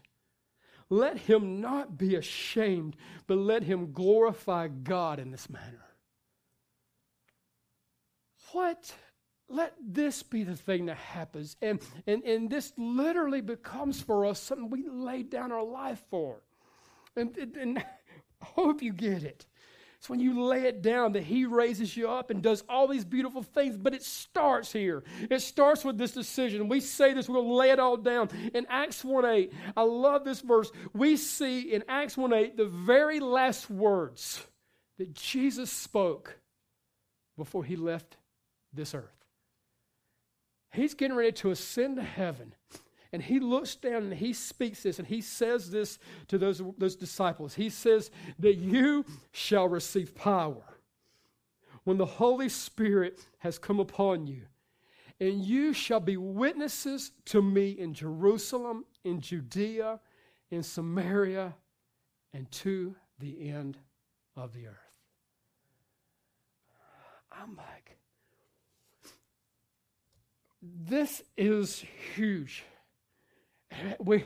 [0.89, 2.97] let him not be ashamed,
[3.29, 5.85] but let him glorify God in this manner.
[8.51, 8.93] What?
[9.49, 11.57] Let this be the thing that happens.
[11.63, 16.43] And, and, and this literally becomes for us something we lay down our life for.
[17.15, 17.79] And, and
[18.43, 19.47] I hope you get it.
[20.01, 23.05] It's when you lay it down that He raises you up and does all these
[23.05, 23.77] beautiful things.
[23.77, 25.05] But it starts here.
[25.29, 26.71] It starts with this decision.
[26.71, 28.31] We say this, we'll lay it all down.
[28.55, 30.73] In Acts 1 8, I love this verse.
[30.95, 34.43] We see in Acts 1 8 the very last words
[34.97, 36.39] that Jesus spoke
[37.37, 38.17] before He left
[38.73, 39.27] this earth.
[40.73, 42.55] He's getting ready to ascend to heaven.
[43.13, 45.99] And he looks down and he speaks this and he says this
[46.29, 47.55] to those, those disciples.
[47.55, 50.63] He says that you shall receive power
[51.85, 54.43] when the Holy Spirit has come upon you.
[55.19, 60.01] And you shall be witnesses to me in Jerusalem, in Judea,
[60.51, 61.55] in Samaria,
[62.33, 63.77] and to the end
[64.37, 64.77] of the earth.
[67.33, 67.99] I'm like,
[70.63, 71.85] this is
[72.15, 72.65] huge.
[73.99, 74.25] We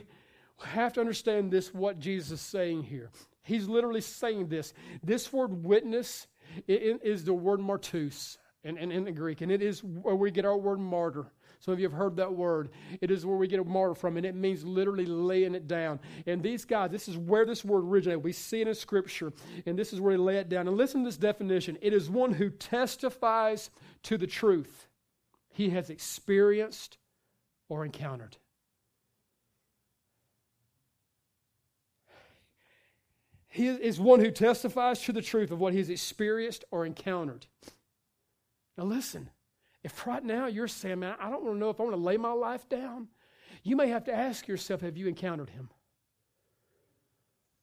[0.65, 3.11] have to understand this, what Jesus is saying here.
[3.43, 4.73] He's literally saying this.
[5.03, 6.27] This word witness
[6.67, 10.45] is the word martus in, in, in the Greek, and it is where we get
[10.45, 11.27] our word martyr.
[11.61, 12.71] Some of you have heard that word.
[13.01, 16.01] It is where we get a martyr from, and it means literally laying it down.
[16.27, 18.23] And these guys, this is where this word originated.
[18.25, 19.33] We see it in Scripture,
[19.67, 20.69] and this is where they lay it down.
[20.69, 23.71] And listen to this definition it is one who testifies
[24.05, 24.89] to the truth
[25.49, 26.99] he has experienced
[27.69, 28.37] or encountered.
[33.55, 37.47] He is one who testifies to the truth of what he's experienced or encountered.
[38.77, 39.31] Now, listen,
[39.85, 42.03] if right now you're saying, man, I don't want to know if I want to
[42.03, 43.07] lay my life down,
[43.63, 45.71] you may have to ask yourself, have you encountered him?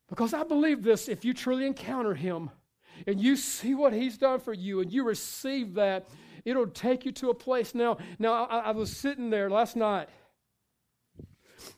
[0.08, 2.52] Because I believe this if you truly encounter him
[3.06, 6.08] and you see what he's done for you and you receive that,
[6.46, 7.76] it'll take you to a place.
[7.76, 10.08] Now, now I, I was sitting there last night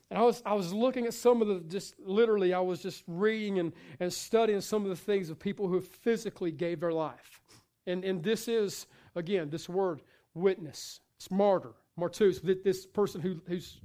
[0.10, 3.04] and I was, I was looking at some of the, just literally, I was just
[3.08, 7.42] reading and, and studying some of the things of people who physically gave their life.
[7.88, 10.02] And, and this is, again, this word,
[10.34, 11.00] witness.
[11.18, 13.80] It's martyr, martus, this person who, who's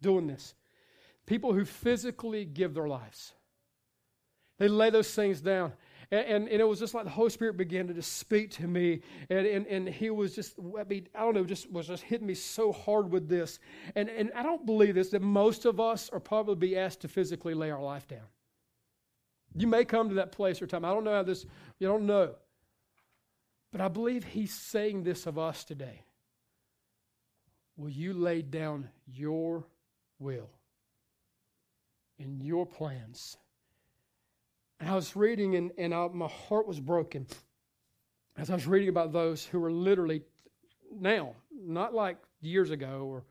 [0.00, 0.54] doing this.
[1.26, 3.32] People who physically give their lives.
[4.58, 5.72] They lay those things down.
[6.12, 8.66] And, and, and, it was just like the Holy Spirit began to just speak to
[8.66, 9.02] me.
[9.28, 12.26] And, and, and he was just, I mean, I don't know, just was just hitting
[12.26, 13.60] me so hard with this.
[13.94, 17.08] And, and I don't believe this, that most of us are probably be asked to
[17.08, 18.26] physically lay our life down.
[19.54, 20.84] You may come to that place or time.
[20.84, 21.46] I don't know how this,
[21.78, 22.34] you don't know.
[23.72, 26.02] But I believe he's saying this of us today.
[27.76, 29.64] Will you lay down your
[30.18, 30.50] will
[32.18, 33.36] and your plans?
[34.80, 37.26] And I was reading, and, and I, my heart was broken
[38.36, 40.22] as I was reading about those who are literally
[40.90, 43.24] now, not like years ago or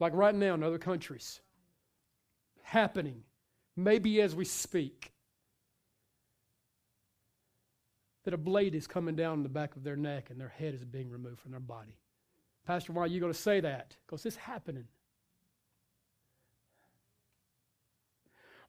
[0.00, 1.40] like right now in other countries,
[2.62, 3.22] happening,
[3.76, 5.12] maybe as we speak,
[8.24, 10.84] that a blade is coming down the back of their neck and their head is
[10.84, 11.98] being removed from their body.
[12.66, 13.96] Pastor, why are you going to say that?
[14.06, 14.84] Because it's happening.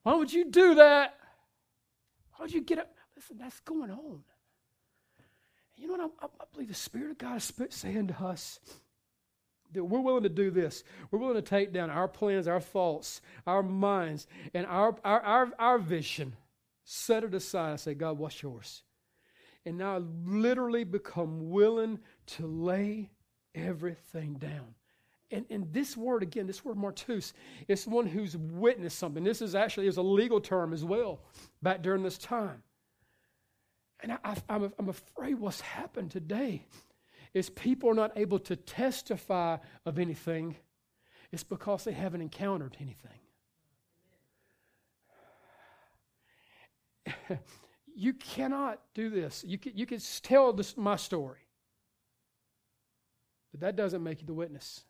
[0.03, 1.18] Why would you do that?
[2.39, 2.95] How did you get up?
[3.15, 4.23] Listen, that's going on.
[5.75, 6.11] You know what?
[6.21, 8.59] I, I believe the Spirit of God is saying to us
[9.73, 10.83] that we're willing to do this.
[11.11, 15.51] We're willing to take down our plans, our thoughts, our minds, and our, our, our,
[15.59, 16.35] our vision,
[16.85, 18.83] set it aside and say, God, what's yours?
[19.65, 23.11] And now literally become willing to lay
[23.53, 24.75] everything down.
[25.31, 27.33] And, and this word, again, this word martus,
[27.67, 29.23] it's one who's witnessed something.
[29.23, 31.19] This is actually is a legal term as well
[31.61, 32.63] back during this time.
[34.01, 36.65] And I, am I'm afraid what's happened today
[37.33, 40.55] is people are not able to testify of anything.
[41.31, 43.19] It's because they haven't encountered anything.
[47.95, 49.43] you cannot do this.
[49.45, 51.39] You can, you can tell this, my story,
[53.51, 54.85] but that doesn't make you the witness.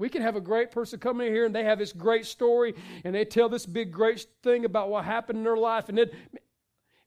[0.00, 2.74] We can have a great person come in here and they have this great story
[3.04, 6.10] and they tell this big great thing about what happened in their life and then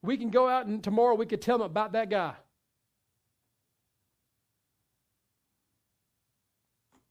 [0.03, 2.35] we can go out and tomorrow we could tell them about that guy.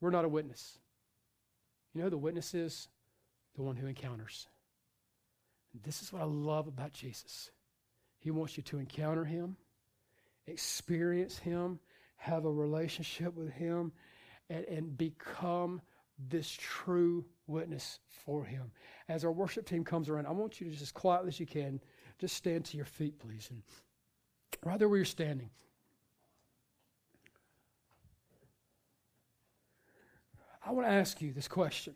[0.01, 0.78] We're not a witness.
[1.95, 2.87] You know the witness is?
[3.57, 4.47] The one who encounters.
[5.83, 7.51] This is what I love about Jesus.
[8.20, 9.57] He wants you to encounter him,
[10.47, 11.80] experience him,
[12.18, 13.91] have a relationship with him,
[14.51, 15.80] and, and become
[16.28, 18.70] this true witness for him.
[19.09, 21.80] As our worship team comes around, I want you to just quietly as you can,
[22.18, 23.49] just stand to your feet, please.
[23.51, 23.62] And
[24.64, 25.51] right there where you're standing.
[30.64, 31.95] I want to ask you this question.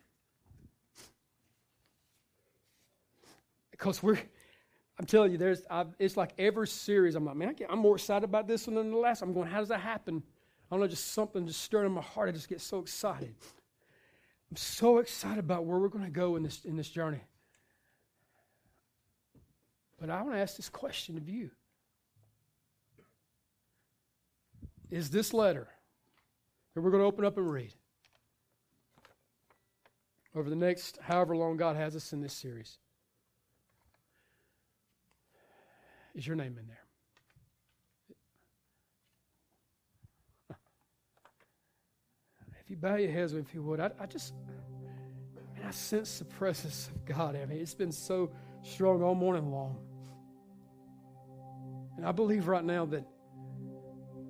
[3.71, 4.19] Because we're,
[4.99, 7.15] I'm telling you, there's I've, it's like every series.
[7.15, 9.21] I'm like, man, I am more excited about this one than the last.
[9.21, 10.23] I'm going, how does that happen?
[10.69, 12.27] I don't know, just something just stirring in my heart.
[12.27, 13.33] I just get so excited.
[14.51, 17.21] I'm so excited about where we're going to go in this in this journey.
[19.99, 21.51] But I want to ask this question of you:
[24.91, 25.69] Is this letter
[26.73, 27.73] that we're going to open up and read
[30.35, 32.77] over the next however long God has us in this series?
[36.13, 36.86] Is your name in there?
[42.67, 44.33] If you bow your heads, if you would, I, I just,
[45.55, 47.37] man, I sense the presence of God.
[47.37, 48.29] I mean, it's been so
[48.61, 49.77] strong all morning long.
[51.95, 53.07] And I believe right now that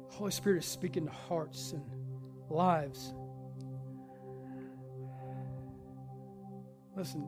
[0.09, 1.83] Holy Spirit is speaking to hearts and
[2.49, 3.11] lives.
[6.95, 7.27] Listen,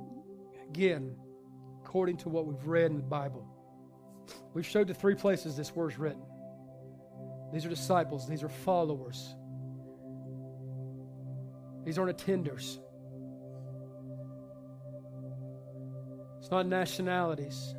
[0.69, 1.15] again,
[1.83, 3.47] according to what we've read in the Bible,
[4.53, 6.21] We've showed the three places this word's written.
[7.53, 9.35] These are disciples, these are followers,
[11.85, 12.79] these aren't attenders.
[16.39, 17.75] It's not nationalities.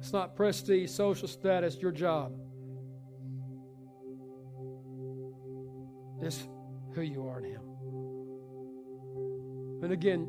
[0.00, 2.32] It's not prestige, social status, your job.
[6.20, 6.46] It's
[6.94, 7.60] who you are in Him.
[9.82, 10.28] And again,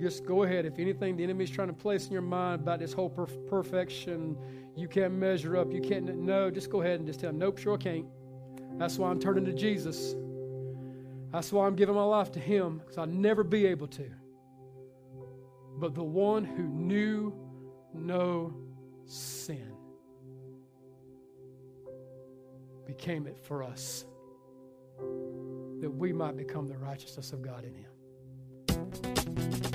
[0.00, 0.64] just go ahead.
[0.66, 4.36] If anything the enemy's trying to place in your mind about this whole perf- perfection,
[4.76, 7.58] you can't measure up, you can't, no, just go ahead and just tell him, nope,
[7.58, 8.06] sure can't.
[8.78, 10.14] That's why I'm turning to Jesus.
[11.32, 14.10] That's why I'm giving my life to him, because I'll never be able to.
[15.76, 17.34] But the one who knew
[17.92, 18.54] no
[19.04, 19.74] sin
[22.86, 24.06] became it for us,
[25.80, 29.67] that we might become the righteousness of God in him.